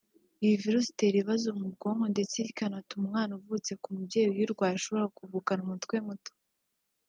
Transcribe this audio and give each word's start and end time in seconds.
Iyi 0.43 0.55
virus 0.63 0.85
itera 0.91 1.15
ibibazo 1.17 1.47
mu 1.59 1.67
bwonko 1.73 2.05
ndetse 2.13 2.37
ikanatuma 2.51 3.01
umwana 3.07 3.31
uvutse 3.39 3.71
ku 3.81 3.87
mubyeyi 3.95 4.29
uyirwaye 4.31 4.73
ashobora 4.75 5.05
kuvukana 5.17 5.59
umutwe 5.63 5.95
muto 6.07 6.31